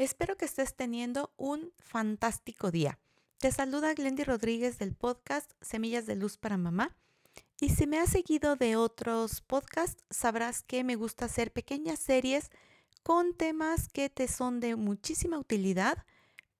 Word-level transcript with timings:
Espero 0.00 0.34
que 0.38 0.46
estés 0.46 0.74
teniendo 0.74 1.30
un 1.36 1.74
fantástico 1.78 2.70
día. 2.70 2.98
Te 3.36 3.52
saluda 3.52 3.92
Glendy 3.92 4.24
Rodríguez 4.24 4.78
del 4.78 4.94
podcast 4.94 5.52
Semillas 5.60 6.06
de 6.06 6.16
Luz 6.16 6.38
para 6.38 6.56
Mamá. 6.56 6.96
Y 7.60 7.68
si 7.68 7.86
me 7.86 7.98
has 7.98 8.08
seguido 8.08 8.56
de 8.56 8.76
otros 8.76 9.42
podcasts, 9.42 10.02
sabrás 10.08 10.62
que 10.62 10.84
me 10.84 10.96
gusta 10.96 11.26
hacer 11.26 11.52
pequeñas 11.52 11.98
series 11.98 12.48
con 13.02 13.34
temas 13.34 13.90
que 13.90 14.08
te 14.08 14.26
son 14.26 14.58
de 14.60 14.74
muchísima 14.74 15.38
utilidad 15.38 16.06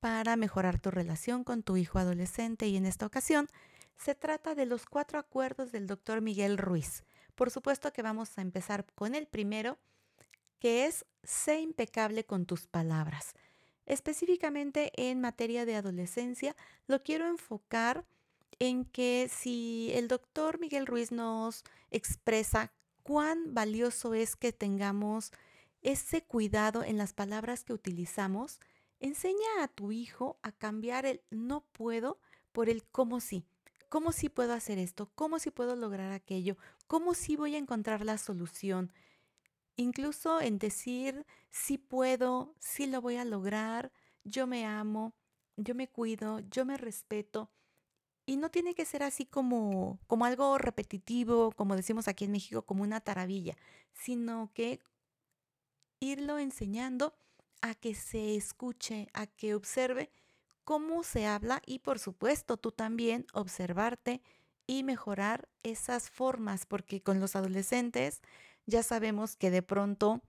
para 0.00 0.36
mejorar 0.36 0.78
tu 0.78 0.90
relación 0.90 1.42
con 1.42 1.62
tu 1.62 1.78
hijo 1.78 1.98
adolescente. 1.98 2.68
Y 2.68 2.76
en 2.76 2.84
esta 2.84 3.06
ocasión 3.06 3.48
se 3.96 4.14
trata 4.14 4.54
de 4.54 4.66
los 4.66 4.84
cuatro 4.84 5.18
acuerdos 5.18 5.72
del 5.72 5.86
doctor 5.86 6.20
Miguel 6.20 6.58
Ruiz. 6.58 7.04
Por 7.36 7.50
supuesto 7.50 7.90
que 7.90 8.02
vamos 8.02 8.36
a 8.36 8.42
empezar 8.42 8.84
con 8.94 9.14
el 9.14 9.26
primero, 9.26 9.78
que 10.60 10.86
es 10.86 11.04
sé 11.24 11.60
impecable 11.60 12.24
con 12.24 12.46
tus 12.46 12.66
palabras. 12.66 13.34
Específicamente 13.86 14.92
en 14.94 15.20
materia 15.20 15.66
de 15.66 15.74
adolescencia, 15.74 16.54
lo 16.86 17.02
quiero 17.02 17.26
enfocar 17.26 18.04
en 18.60 18.84
que 18.84 19.28
si 19.28 19.90
el 19.94 20.06
doctor 20.06 20.60
Miguel 20.60 20.86
Ruiz 20.86 21.10
nos 21.10 21.64
expresa 21.90 22.72
cuán 23.02 23.54
valioso 23.54 24.14
es 24.14 24.36
que 24.36 24.52
tengamos 24.52 25.32
ese 25.82 26.22
cuidado 26.22 26.84
en 26.84 26.98
las 26.98 27.14
palabras 27.14 27.64
que 27.64 27.72
utilizamos, 27.72 28.60
enseña 29.00 29.62
a 29.62 29.68
tu 29.68 29.92
hijo 29.92 30.38
a 30.42 30.52
cambiar 30.52 31.06
el 31.06 31.22
no 31.30 31.64
puedo 31.72 32.20
por 32.52 32.68
el 32.68 32.84
cómo 32.84 33.20
sí. 33.20 33.44
¿Cómo 33.88 34.12
sí 34.12 34.28
puedo 34.28 34.52
hacer 34.52 34.78
esto? 34.78 35.10
¿Cómo 35.16 35.38
sí 35.40 35.50
puedo 35.50 35.74
lograr 35.74 36.12
aquello? 36.12 36.56
¿Cómo 36.86 37.14
sí 37.14 37.34
voy 37.34 37.56
a 37.56 37.58
encontrar 37.58 38.04
la 38.04 38.18
solución? 38.18 38.92
Incluso 39.80 40.42
en 40.42 40.58
decir 40.58 41.24
sí 41.50 41.78
puedo, 41.78 42.54
sí 42.58 42.86
lo 42.86 43.00
voy 43.00 43.16
a 43.16 43.24
lograr, 43.24 43.90
yo 44.24 44.46
me 44.46 44.66
amo, 44.66 45.14
yo 45.56 45.74
me 45.74 45.88
cuido, 45.88 46.40
yo 46.50 46.66
me 46.66 46.76
respeto. 46.76 47.50
Y 48.26 48.36
no 48.36 48.50
tiene 48.50 48.74
que 48.74 48.84
ser 48.84 49.02
así 49.02 49.24
como, 49.24 49.98
como 50.06 50.26
algo 50.26 50.58
repetitivo, 50.58 51.52
como 51.52 51.76
decimos 51.76 52.08
aquí 52.08 52.26
en 52.26 52.32
México, 52.32 52.60
como 52.60 52.82
una 52.82 53.00
taravilla, 53.00 53.56
sino 53.94 54.50
que 54.52 54.80
irlo 55.98 56.38
enseñando 56.38 57.14
a 57.62 57.74
que 57.74 57.94
se 57.94 58.36
escuche, 58.36 59.08
a 59.14 59.26
que 59.28 59.54
observe 59.54 60.10
cómo 60.64 61.04
se 61.04 61.24
habla 61.24 61.62
y 61.64 61.78
por 61.78 61.98
supuesto 61.98 62.58
tú 62.58 62.70
también 62.70 63.26
observarte 63.32 64.20
y 64.66 64.84
mejorar 64.84 65.48
esas 65.62 66.10
formas, 66.10 66.66
porque 66.66 67.02
con 67.02 67.18
los 67.18 67.34
adolescentes 67.34 68.20
ya 68.70 68.82
sabemos 68.82 69.36
que 69.36 69.50
de 69.50 69.62
pronto 69.62 70.22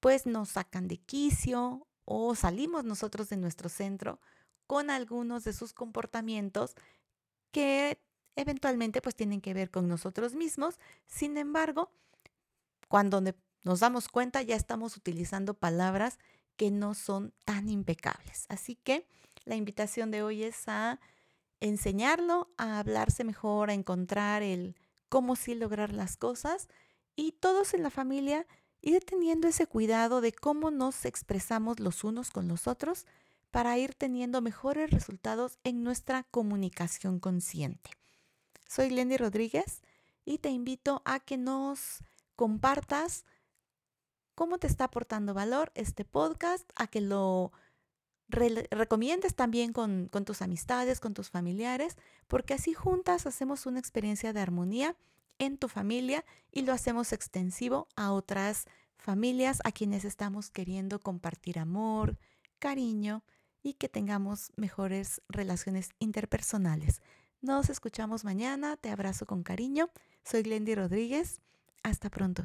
pues 0.00 0.26
nos 0.26 0.50
sacan 0.50 0.88
de 0.88 0.96
quicio 0.96 1.86
o 2.04 2.34
salimos 2.34 2.84
nosotros 2.84 3.28
de 3.28 3.36
nuestro 3.36 3.68
centro 3.68 4.20
con 4.66 4.88
algunos 4.88 5.44
de 5.44 5.52
sus 5.52 5.72
comportamientos 5.72 6.74
que 7.50 8.00
eventualmente 8.36 9.02
pues 9.02 9.14
tienen 9.14 9.40
que 9.40 9.54
ver 9.54 9.70
con 9.70 9.88
nosotros 9.88 10.34
mismos. 10.34 10.78
Sin 11.06 11.36
embargo, 11.36 11.90
cuando 12.88 13.22
nos 13.62 13.80
damos 13.80 14.08
cuenta 14.08 14.42
ya 14.42 14.56
estamos 14.56 14.96
utilizando 14.96 15.54
palabras 15.54 16.18
que 16.56 16.70
no 16.70 16.94
son 16.94 17.34
tan 17.44 17.68
impecables. 17.68 18.46
Así 18.48 18.76
que 18.76 19.06
la 19.44 19.56
invitación 19.56 20.10
de 20.10 20.22
hoy 20.22 20.44
es 20.44 20.68
a 20.68 21.00
enseñarlo, 21.60 22.50
a 22.56 22.78
hablarse 22.78 23.24
mejor, 23.24 23.70
a 23.70 23.74
encontrar 23.74 24.42
el 24.42 24.76
cómo 25.08 25.36
sí 25.36 25.54
lograr 25.54 25.92
las 25.92 26.16
cosas 26.16 26.68
y 27.20 27.32
todos 27.32 27.74
en 27.74 27.82
la 27.82 27.90
familia 27.90 28.46
ir 28.80 29.04
teniendo 29.04 29.46
ese 29.46 29.66
cuidado 29.66 30.22
de 30.22 30.32
cómo 30.32 30.70
nos 30.70 31.04
expresamos 31.04 31.78
los 31.78 32.02
unos 32.02 32.30
con 32.30 32.48
los 32.48 32.66
otros 32.66 33.04
para 33.50 33.76
ir 33.76 33.94
teniendo 33.94 34.40
mejores 34.40 34.90
resultados 34.90 35.58
en 35.62 35.84
nuestra 35.84 36.22
comunicación 36.22 37.20
consciente. 37.20 37.90
Soy 38.66 38.88
Lendy 38.88 39.18
Rodríguez 39.18 39.82
y 40.24 40.38
te 40.38 40.48
invito 40.48 41.02
a 41.04 41.20
que 41.20 41.36
nos 41.36 42.02
compartas 42.36 43.26
cómo 44.34 44.56
te 44.56 44.66
está 44.66 44.84
aportando 44.84 45.34
valor 45.34 45.72
este 45.74 46.06
podcast, 46.06 46.70
a 46.74 46.86
que 46.86 47.02
lo 47.02 47.52
recomiendes 48.28 49.34
también 49.34 49.74
con, 49.74 50.08
con 50.08 50.24
tus 50.24 50.40
amistades, 50.40 51.00
con 51.00 51.12
tus 51.12 51.28
familiares, 51.28 51.98
porque 52.28 52.54
así 52.54 52.72
juntas 52.72 53.26
hacemos 53.26 53.66
una 53.66 53.78
experiencia 53.78 54.32
de 54.32 54.40
armonía 54.40 54.96
en 55.40 55.58
tu 55.58 55.66
familia 55.66 56.24
y 56.52 56.62
lo 56.62 56.72
hacemos 56.72 57.12
extensivo 57.12 57.88
a 57.96 58.12
otras 58.12 58.66
familias 58.96 59.58
a 59.64 59.72
quienes 59.72 60.04
estamos 60.04 60.50
queriendo 60.50 61.00
compartir 61.00 61.58
amor, 61.58 62.18
cariño 62.60 63.24
y 63.62 63.74
que 63.74 63.88
tengamos 63.88 64.52
mejores 64.56 65.22
relaciones 65.28 65.90
interpersonales. 65.98 67.02
Nos 67.40 67.70
escuchamos 67.70 68.22
mañana, 68.22 68.76
te 68.76 68.90
abrazo 68.90 69.26
con 69.26 69.42
cariño. 69.42 69.90
Soy 70.24 70.42
Glendy 70.42 70.74
Rodríguez. 70.74 71.40
Hasta 71.82 72.10
pronto. 72.10 72.44